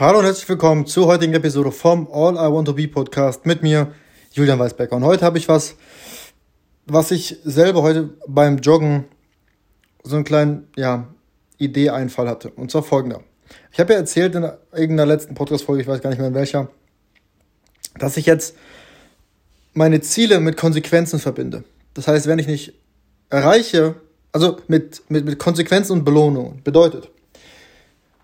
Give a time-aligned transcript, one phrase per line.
[0.00, 3.64] Hallo und herzlich willkommen zur heutigen Episode vom All I Want to Be Podcast mit
[3.64, 3.92] mir,
[4.30, 4.94] Julian Weisbecker.
[4.94, 5.74] Und heute habe ich was,
[6.86, 9.06] was ich selber heute beim Joggen
[10.04, 11.08] so einen kleinen, ja,
[11.56, 12.50] Idee-Einfall hatte.
[12.50, 13.24] Und zwar folgender.
[13.72, 16.68] Ich habe ja erzählt in irgendeiner letzten Podcast-Folge, ich weiß gar nicht mehr in welcher,
[17.98, 18.54] dass ich jetzt
[19.72, 21.64] meine Ziele mit Konsequenzen verbinde.
[21.94, 22.72] Das heißt, wenn ich nicht
[23.30, 23.96] erreiche,
[24.30, 27.10] also mit, mit, mit Konsequenzen und Belohnungen, bedeutet,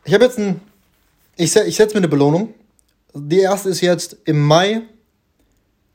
[0.05, 0.61] ich habe jetzt ein
[1.37, 2.55] ich, ich setze mir eine Belohnung.
[3.15, 4.83] Die erste ist jetzt im Mai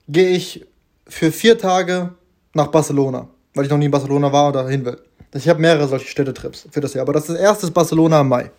[0.08, 0.66] gehe ich
[1.08, 2.14] für vier Tage
[2.54, 5.00] nach Barcelona, weil ich noch nie in Barcelona war oder hin will.
[5.34, 8.52] Ich habe mehrere solche Städtetrips für das Jahr, aber das ist erstes Barcelona im Mai.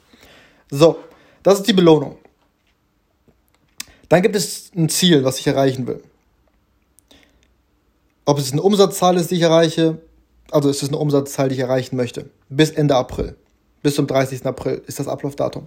[0.70, 0.98] So,
[1.42, 2.16] das ist die Belohnung.
[4.09, 6.02] Dann gibt es ein Ziel, was ich erreichen will.
[8.24, 9.98] Ob es eine Umsatzzahl ist, die ich erreiche,
[10.51, 12.30] also ist es eine Umsatzzahl, die ich erreichen möchte.
[12.48, 13.37] Bis Ende April.
[13.82, 14.45] Bis zum 30.
[14.46, 15.66] April ist das Ablaufdatum.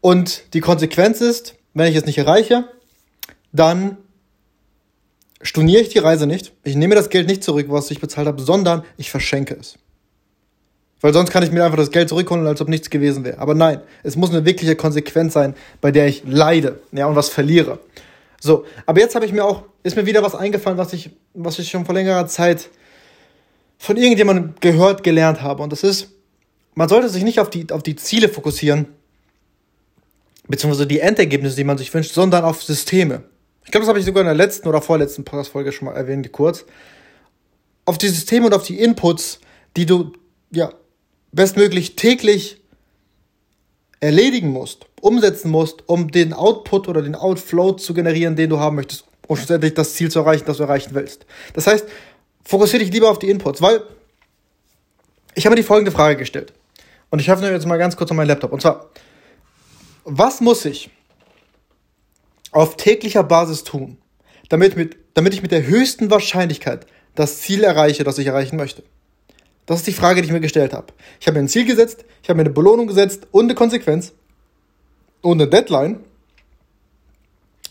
[0.00, 2.68] Und die Konsequenz ist, wenn ich es nicht erreiche,
[3.52, 3.96] dann
[5.42, 6.52] storniere ich die Reise nicht.
[6.64, 9.78] Ich nehme das Geld nicht zurück, was ich bezahlt habe, sondern ich verschenke es.
[11.00, 13.38] Weil sonst kann ich mir einfach das Geld zurückholen, als ob nichts gewesen wäre.
[13.38, 17.28] Aber nein, es muss eine wirkliche Konsequenz sein, bei der ich leide, ja, und was
[17.28, 17.78] verliere.
[18.40, 21.58] So, aber jetzt habe ich mir auch, ist mir wieder was eingefallen, was ich, was
[21.58, 22.68] ich schon vor längerer Zeit
[23.78, 25.62] von irgendjemandem gehört, gelernt habe.
[25.62, 26.08] Und das ist,
[26.74, 28.86] man sollte sich nicht auf die, auf die Ziele fokussieren,
[30.48, 33.22] beziehungsweise die Endergebnisse, die man sich wünscht, sondern auf Systeme.
[33.64, 36.30] Ich glaube, das habe ich sogar in der letzten oder vorletzten Podcast-Folge schon mal erwähnt,
[36.32, 36.64] kurz.
[37.84, 39.40] Auf die Systeme und auf die Inputs,
[39.76, 40.12] die du
[40.50, 40.72] ja
[41.32, 42.62] bestmöglich täglich
[44.00, 48.76] erledigen musst, umsetzen musst, um den Output oder den Outflow zu generieren, den du haben
[48.76, 51.26] möchtest, um schlussendlich das Ziel zu erreichen, das du erreichen willst.
[51.52, 51.86] Das heißt,
[52.44, 53.82] fokussiere dich lieber auf die Inputs, weil
[55.34, 56.52] ich habe die folgende Frage gestellt.
[57.10, 58.52] Und ich öffne jetzt mal ganz kurz auf meinen Laptop.
[58.52, 58.90] Und zwar,
[60.08, 60.90] was muss ich
[62.50, 63.98] auf täglicher Basis tun,
[64.48, 68.82] damit, mit, damit ich mit der höchsten Wahrscheinlichkeit das Ziel erreiche, das ich erreichen möchte?
[69.66, 70.94] Das ist die Frage, die ich mir gestellt habe.
[71.20, 74.14] Ich habe mir ein Ziel gesetzt, ich habe mir eine Belohnung gesetzt und eine Konsequenz
[75.20, 76.00] und eine Deadline.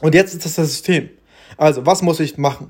[0.02, 1.09] Und jetzt ist das das System.
[1.58, 2.70] Also, was muss ich machen?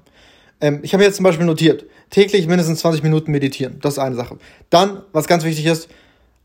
[0.62, 3.80] Ähm, ich habe jetzt zum Beispiel notiert, täglich mindestens 20 Minuten meditieren.
[3.82, 4.38] Das ist eine Sache.
[4.70, 5.90] Dann, was ganz wichtig ist,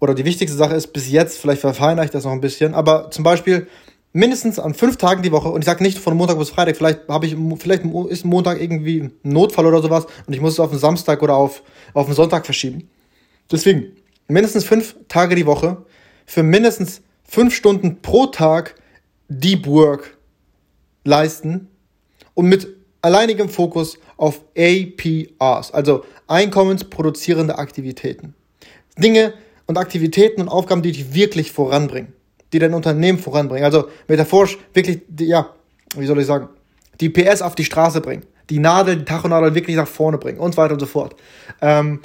[0.03, 3.13] oder die wichtigste Sache ist bis jetzt, vielleicht verfeinere ich das noch ein bisschen, aber
[3.13, 3.69] zum Beispiel
[4.13, 7.09] mindestens an fünf Tagen die Woche, und ich sage nicht von Montag bis Freitag, vielleicht
[7.09, 10.71] habe ich, vielleicht ist Montag irgendwie ein Notfall oder sowas und ich muss es auf
[10.71, 11.63] den Samstag oder auf,
[11.95, 12.91] auf den Sonntag verschieben.
[13.49, 13.93] Deswegen,
[14.27, 15.87] mindestens fünf Tage die Woche
[16.27, 18.75] für mindestens fünf Stunden pro Tag
[19.29, 20.19] Deep Work
[21.05, 21.69] leisten
[22.35, 22.67] und mit
[23.03, 28.35] alleinigem Fokus auf APRs, also einkommensproduzierende Aktivitäten.
[28.99, 29.35] Dinge,
[29.67, 32.13] und Aktivitäten und Aufgaben, die dich wirklich voranbringen,
[32.53, 33.65] die dein Unternehmen voranbringen.
[33.65, 35.51] Also metaphorisch wirklich, die, ja,
[35.97, 36.49] wie soll ich sagen,
[37.01, 40.53] die PS auf die Straße bringen, die Nadel, die Tachonadel wirklich nach vorne bringen und
[40.53, 41.17] so weiter und so fort.
[41.61, 42.01] Ähm,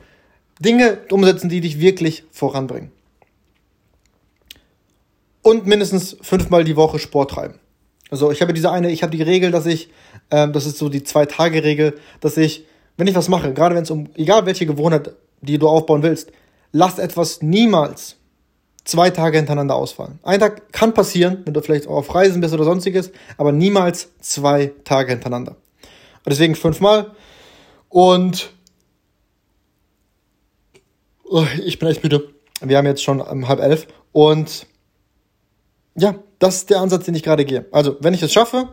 [0.59, 2.91] Dinge umsetzen, die dich wirklich voranbringen.
[5.41, 7.55] Und mindestens fünfmal die Woche Sport treiben.
[8.09, 9.89] Also ich habe diese eine, ich habe die Regel, dass ich,
[10.31, 12.65] ähm, das ist so die Zwei-Tage-Regel, dass ich,
[12.97, 16.31] wenn ich was mache, gerade wenn es um, egal welche Gewohnheit, die du aufbauen willst,
[16.77, 18.15] lasst etwas niemals
[18.85, 20.19] zwei Tage hintereinander ausfallen.
[20.23, 24.09] Ein Tag kann passieren, wenn du vielleicht auch auf Reisen bist oder sonstiges, aber niemals
[24.21, 25.53] zwei Tage hintereinander.
[25.53, 27.11] Und deswegen fünfmal.
[27.89, 28.51] Und
[31.25, 32.29] oh, ich bin echt müde.
[32.61, 33.87] Wir haben jetzt schon um, halb elf.
[34.11, 34.67] Und
[35.95, 37.65] ja, das ist der Ansatz, den ich gerade gehe.
[37.71, 38.69] Also, wenn ich es schaffe,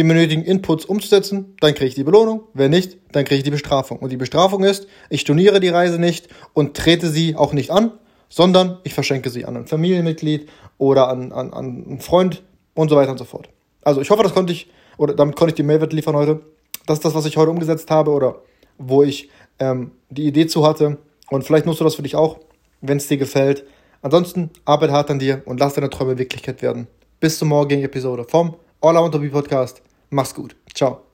[0.00, 2.44] die benötigten Inputs umzusetzen, dann kriege ich die Belohnung.
[2.54, 3.98] Wenn nicht, dann kriege ich die Bestrafung.
[3.98, 7.92] Und die Bestrafung ist, ich storniere die Reise nicht und trete sie auch nicht an,
[8.30, 12.96] sondern ich verschenke sie an ein Familienmitglied oder an, an, an einen Freund und so
[12.96, 13.50] weiter und so fort.
[13.82, 16.40] Also ich hoffe, das konnte ich, oder damit konnte ich die Mehrwert liefern heute.
[16.86, 18.36] Das ist das, was ich heute umgesetzt habe oder
[18.78, 19.28] wo ich
[19.58, 20.96] ähm, die Idee zu hatte.
[21.28, 22.38] Und vielleicht nutzt du das für dich auch,
[22.80, 23.64] wenn es dir gefällt.
[24.00, 26.86] Ansonsten arbeite hart an dir und lass deine Träume Wirklichkeit werden.
[27.20, 29.82] Bis zur morgigen Episode vom All I Want to Be Podcast.
[30.10, 30.56] Mach's gut.
[30.74, 31.09] Ciao.